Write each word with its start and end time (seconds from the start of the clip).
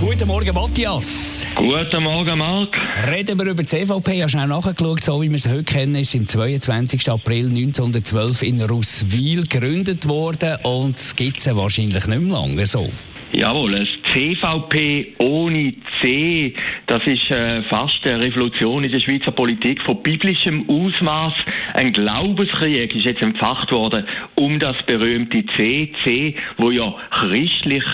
Guten 0.00 0.28
Morgen, 0.28 0.54
Matthias. 0.54 1.46
Guten 1.54 2.02
Morgen, 2.02 2.38
Marc. 2.38 2.74
Reden 3.06 3.38
wir 3.38 3.50
über 3.50 3.62
die 3.62 3.68
CVP. 3.68 4.12
Ich 4.12 4.20
habe 4.22 4.30
schnell 4.30 4.46
nachgeschaut, 4.46 5.04
so 5.04 5.20
wie 5.20 5.30
wir 5.30 5.38
sie 5.38 5.50
heute 5.50 5.64
kennen, 5.64 5.94
ist 5.94 6.14
im 6.14 6.26
22. 6.26 7.10
April 7.10 7.50
1912 7.50 8.42
in 8.42 8.62
Russwil 8.62 9.42
gegründet 9.46 10.08
worden 10.08 10.56
und 10.62 10.96
es 10.96 11.14
gibt 11.14 11.42
sie 11.42 11.54
wahrscheinlich 11.54 12.06
nicht 12.06 12.18
mehr 12.18 12.32
lange 12.32 12.64
so. 12.64 12.88
Jawohl, 13.32 13.72
das 13.72 13.88
CVP 14.14 15.14
ohne 15.18 15.74
C, 16.00 16.54
das 16.86 17.06
ist 17.06 17.30
äh, 17.30 17.62
fast 17.64 18.04
eine 18.04 18.20
Revolution 18.20 18.82
in 18.82 18.90
der 18.90 19.00
Schweizer 19.00 19.30
Politik 19.30 19.80
von 19.82 20.02
biblischem 20.02 20.68
Ausmaß. 20.68 21.34
Ein 21.74 21.92
Glaubenskrieg 21.92 22.94
ist 22.94 23.04
jetzt 23.04 23.22
entfacht 23.22 23.70
worden 23.70 24.04
um 24.34 24.58
das 24.58 24.76
berühmte 24.86 25.44
C, 25.56 25.92
C, 26.02 26.34
wo 26.56 26.70
ja 26.70 26.92
christlich 27.10 27.84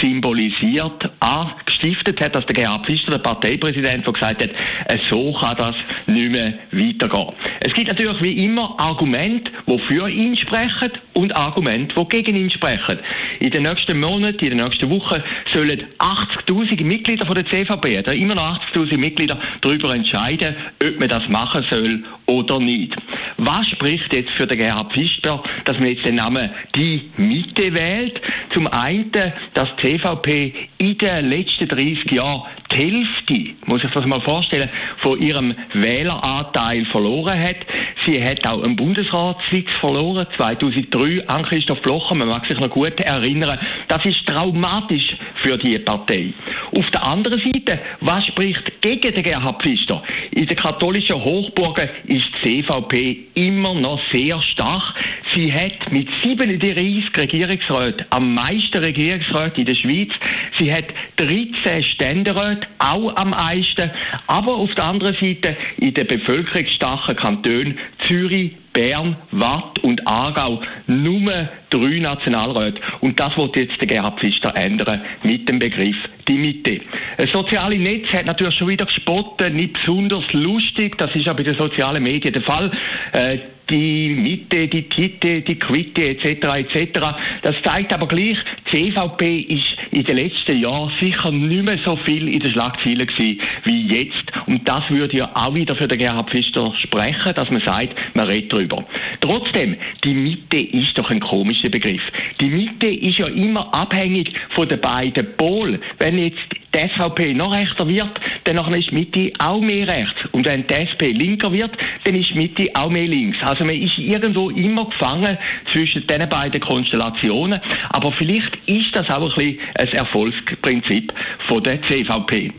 symbolisiert, 0.00 1.10
angestiftet 1.26 2.20
hat, 2.24 2.34
dass 2.34 2.46
der 2.46 2.54
Gerhard 2.54 2.86
Pfister, 2.86 3.12
der 3.12 3.18
Parteipräsident, 3.18 4.06
der 4.06 4.12
gesagt 4.12 4.42
hat, 4.42 4.50
äh, 4.50 4.98
so 5.10 5.32
kann 5.32 5.56
das 5.56 5.74
nicht 6.06 6.30
mehr 6.30 6.54
weitergehen. 6.70 7.32
Es 7.60 7.74
gibt 7.74 7.88
natürlich 7.88 8.22
wie 8.22 8.44
immer 8.44 8.74
Argumente, 8.78 9.50
die 9.66 9.78
für 9.88 10.08
ihn 10.08 10.36
sprechen 10.36 10.92
und 11.14 11.36
Argumente, 11.36 11.94
die 11.94 12.08
gegen 12.08 12.36
ihn 12.36 12.50
sprechen. 12.50 12.98
In 13.40 13.50
den 13.50 13.62
nächsten 13.62 13.98
Monaten, 13.98 14.44
in 14.44 14.56
den 14.56 14.64
nächsten 14.64 14.88
Wochen 14.90 15.22
sollen 15.52 15.82
80.000 15.98 16.84
Mitglieder 16.84 17.26
von 17.26 17.34
der 17.34 17.46
CVP, 17.46 18.02
da 18.02 18.12
immer 18.12 18.34
noch 18.34 18.60
80.000 18.74 18.96
Mitglieder, 18.96 19.38
darüber 19.60 19.94
entscheiden, 19.94 20.54
ob 20.82 21.00
man 21.00 21.08
das 21.08 21.28
machen 21.28 21.64
soll 21.70 22.04
oder 22.26 22.60
nicht. 22.60 22.94
Was 23.38 23.66
spricht 23.68 24.14
jetzt 24.14 24.30
für 24.32 24.46
den 24.46 24.58
Gerhard 24.58 24.92
Pfister, 24.92 25.42
dass 25.64 25.78
man 25.78 25.88
jetzt 25.88 26.06
den 26.06 26.14
Namen 26.14 26.50
die 26.74 27.10
Mitte 27.16 27.72
wählt? 27.74 28.20
Zum 28.52 28.66
einen, 28.68 29.10
dass 29.54 29.68
die 29.82 29.98
CVP 29.98 30.54
in 30.78 30.96
den 31.16 31.30
letzten 31.30 31.68
30 31.68 32.10
Jahren 32.12 32.42
die 32.72 32.76
Hälfte, 32.76 33.54
muss 33.66 33.84
ich 33.84 33.90
das 33.90 34.06
mal 34.06 34.20
vorstellen, 34.20 34.68
von 34.98 35.20
ihrem 35.20 35.54
Wähleranteil 35.74 36.84
verloren 36.86 37.40
hat. 37.40 37.56
Sie 38.04 38.22
hat 38.22 38.46
auch 38.46 38.62
einen 38.62 38.76
Bundesratssitz 38.76 39.68
verloren, 39.80 40.26
2003 40.36 41.28
an 41.28 41.44
Christoph 41.44 41.80
Blocher, 41.82 42.14
man 42.14 42.28
mag 42.28 42.46
sich 42.46 42.58
noch 42.58 42.70
gut 42.70 42.98
erinnern. 43.00 43.58
Das 43.88 44.04
ist 44.04 44.26
traumatisch 44.26 45.16
für 45.42 45.58
die 45.58 45.78
Partei. 45.78 46.32
Auf 46.76 46.90
der 46.90 47.06
anderen 47.06 47.40
Seite, 47.40 47.78
was 48.00 48.26
spricht 48.26 48.82
gegen 48.82 49.14
den 49.14 49.22
Gerhard 49.22 49.62
Pfister? 49.62 50.02
In 50.32 50.46
den 50.46 50.56
katholischen 50.56 51.22
Hochburgen 51.24 51.88
ist 52.06 52.26
die 52.44 52.62
CVP 52.62 53.18
immer 53.34 53.74
noch 53.74 54.00
sehr 54.12 54.40
stark. 54.42 54.94
Sie 55.34 55.52
hat 55.52 55.92
mit 55.92 56.08
37 56.22 57.16
Regierungsräten 57.16 58.06
am 58.10 58.34
meisten 58.34 58.78
Regierungsräte 58.78 59.60
in 59.60 59.66
der 59.66 59.74
Schweiz. 59.74 60.10
Sie 60.58 60.72
hat 60.72 60.86
13 61.16 61.82
Ständeräte, 61.94 62.66
auch 62.78 63.16
am 63.16 63.30
meisten. 63.30 63.90
Aber 64.26 64.54
auf 64.54 64.74
der 64.74 64.84
anderen 64.84 65.14
Seite 65.14 65.56
in 65.78 65.94
den 65.94 66.06
bevölkerungsstarken 66.06 67.16
Kantonen 67.16 67.78
Zürich, 68.06 68.52
Bern, 68.72 69.16
Watt 69.30 69.78
und 69.78 70.06
Aargau 70.06 70.60
nur 70.86 71.48
drei 71.70 71.98
Nationalräte. 71.98 72.78
Und 73.00 73.18
das 73.18 73.34
wird 73.38 73.56
jetzt 73.56 73.80
der 73.80 73.88
Gerhard 73.88 74.20
Pfister 74.20 74.54
ändern 74.54 75.00
mit 75.22 75.48
dem 75.48 75.58
Begriff 75.58 75.96
die 76.28 76.36
Mitte. 76.36 76.80
Das 77.16 77.30
soziale 77.30 77.78
Netz 77.78 78.06
hat 78.12 78.26
natürlich 78.26 78.54
schon 78.56 78.68
wieder 78.68 78.84
gespottet, 78.84 79.54
nicht 79.54 79.72
besonders 79.72 80.24
lustig. 80.32 80.98
Das 80.98 81.14
ist 81.14 81.24
ja 81.24 81.32
bei 81.32 81.42
den 81.42 81.56
sozialen 81.56 82.02
Medien 82.02 82.34
der 82.34 82.42
Fall. 82.42 82.70
Äh, 83.12 83.38
die 83.70 84.10
Mitte, 84.10 84.68
die 84.68 84.88
Titte, 84.88 85.40
die 85.40 85.58
Quitte 85.58 86.02
etc. 86.02 86.24
etc. 86.54 87.00
Das 87.42 87.56
zeigt 87.64 87.94
aber 87.94 88.06
gleich, 88.06 88.36
die 88.72 88.92
CVP 88.92 89.40
ist 89.40 89.75
in 89.96 90.04
den 90.04 90.16
letzten 90.16 90.60
Jahren 90.60 90.92
sicher 91.00 91.30
nicht 91.30 91.64
mehr 91.64 91.78
so 91.82 91.96
viel 91.96 92.28
in 92.28 92.40
den 92.40 92.52
Schlagzeilen 92.52 93.06
gewesen 93.06 93.40
wie 93.64 93.86
jetzt. 93.86 94.30
Und 94.46 94.68
das 94.68 94.82
würde 94.90 95.16
ja 95.16 95.30
auch 95.32 95.54
wieder 95.54 95.74
für 95.74 95.88
den 95.88 95.98
Gerhard 95.98 96.28
Pfister 96.28 96.74
sprechen, 96.82 97.32
dass 97.34 97.50
man 97.50 97.62
sagt, 97.64 97.98
man 98.14 98.26
redet 98.26 98.52
darüber. 98.52 98.84
Trotzdem, 99.22 99.74
die 100.04 100.12
Mitte 100.12 100.58
ist 100.58 100.98
doch 100.98 101.10
ein 101.10 101.20
komischer 101.20 101.70
Begriff. 101.70 102.02
Die 102.40 102.50
Mitte 102.50 102.88
ist 102.88 103.16
ja 103.16 103.26
immer 103.28 103.74
abhängig 103.74 104.30
von 104.50 104.68
den 104.68 104.82
beiden 104.82 105.34
Polen. 105.38 105.80
Wenn 105.98 106.18
jetzt 106.18 106.44
die 106.74 106.78
SVP 106.78 107.32
noch 107.32 107.52
rechter 107.52 107.88
wird, 107.88 108.20
dann 108.46 108.74
ist 108.74 108.92
Mitte 108.92 109.32
auch 109.38 109.60
mehr 109.60 109.86
rechts. 109.88 110.24
Und 110.32 110.46
wenn 110.46 110.66
die 110.66 110.74
SP 110.74 111.10
linker 111.12 111.52
wird, 111.52 111.72
dann 112.04 112.14
ist 112.14 112.34
Mitte 112.34 112.68
auch 112.74 112.90
mehr 112.90 113.06
links. 113.06 113.38
Also 113.42 113.64
man 113.64 113.74
ist 113.74 113.98
irgendwo 113.98 114.50
immer 114.50 114.86
gefangen 114.86 115.36
zwischen 115.72 116.06
diesen 116.06 116.28
beiden 116.28 116.60
Konstellationen. 116.60 117.60
Aber 117.90 118.12
vielleicht 118.12 118.56
ist 118.66 118.96
das 118.96 119.08
auch 119.10 119.22
ein 119.22 119.34
bisschen 119.36 119.58
ein 119.80 119.88
Erfolgsprinzip 119.88 121.12
von 121.48 121.62
der 121.62 121.80
CVP. 121.82 122.52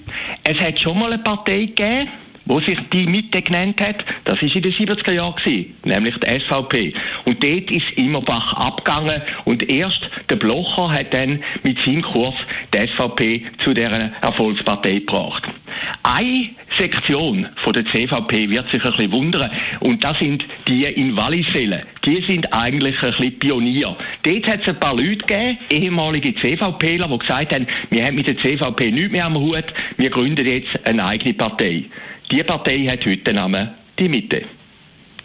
Es 0.47 0.59
hat 0.59 0.79
schon 0.79 0.99
mal 0.99 1.13
eine 1.13 1.23
Partei 1.23 1.65
gegeben, 1.65 2.09
wo 2.47 2.61
sich 2.61 2.77
die 2.93 3.05
Mitte 3.05 3.41
genannt 3.41 3.79
hat, 3.81 3.97
das 4.23 4.41
ist 4.41 4.55
in 4.55 4.61
den 4.61 4.71
70er 4.71 5.11
Jahren 5.11 5.65
nämlich 5.83 6.15
die 6.15 6.39
SVP. 6.39 6.93
Und 7.25 7.43
dort 7.43 7.71
ist 7.71 7.85
immer 7.95 8.21
Bach 8.21 8.53
abgegangen 8.53 9.21
und 9.45 9.69
erst 9.69 9.99
der 10.29 10.37
Blocher 10.37 10.91
hat 10.91 11.13
dann 11.13 11.43
mit 11.63 11.77
seinem 11.85 12.01
Kurs 12.01 12.35
die 12.73 12.87
SVP 12.87 13.45
zu 13.63 13.73
deren 13.73 14.13
Erfolgspartei 14.21 14.99
gebracht. 14.99 15.43
Eine 16.09 16.51
Sektion 16.79 17.47
von 17.65 17.73
der 17.73 17.83
CVP 17.85 18.49
wird 18.49 18.69
sich 18.71 18.81
ein 18.81 18.91
bisschen 18.91 19.11
wundern. 19.11 19.51
Und 19.81 20.01
das 20.05 20.17
sind 20.19 20.41
die 20.65 20.85
in 20.85 21.17
Wallisellen. 21.17 21.83
Die 22.05 22.23
sind 22.25 22.45
eigentlich 22.53 22.95
ein 23.03 23.11
bisschen 23.11 23.39
Pionier. 23.39 23.97
Dort 24.23 24.47
hat 24.47 24.61
es 24.61 24.67
ein 24.69 24.79
paar 24.79 24.95
Leute 24.95 25.17
gegeben, 25.17 25.57
ehemalige 25.69 26.33
CVPler, 26.35 27.09
die 27.09 27.17
gesagt 27.17 27.53
haben, 27.53 27.67
wir 27.89 28.05
haben 28.05 28.15
mit 28.15 28.27
der 28.27 28.37
CVP 28.37 28.91
nichts 28.91 29.11
mehr 29.11 29.25
am 29.25 29.35
Hut, 29.35 29.65
wir 29.97 30.09
gründen 30.09 30.45
jetzt 30.45 30.69
eine 30.85 31.09
eigene 31.09 31.33
Partei. 31.33 31.83
Die 32.31 32.43
Partei 32.43 32.85
hat 32.85 33.05
heute 33.05 33.17
den 33.17 33.35
Namen 33.35 33.71
Die 33.99 34.07
Mitte. 34.07 34.43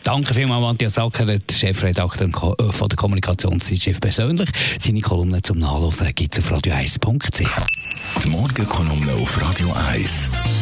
Danke 0.03 0.35
vielmals, 0.35 0.63
Matthias 0.63 0.95
Sacker, 0.95 1.27
der 1.27 1.41
Chefredakteur 1.55 2.27
äh, 2.27 2.73
von 2.73 2.89
der 2.89 2.97
Kommunikationszeitschrift 2.97 4.01
persönlich. 4.01 4.49
Seine 4.81 5.01
Kolumne 5.01 5.43
zum 5.43 5.59
Nachlesen 5.59 6.13
gibt 6.17 6.37
es 6.37 6.45
auf 6.45 6.59
radio1.ch. 6.59 8.25
Die 8.25 8.29
Morgenkolumne 8.29 9.13
auf 9.13 9.41
Radio 9.41 9.73
1. 9.93 10.62